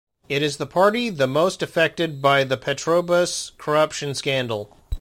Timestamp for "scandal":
4.15-4.75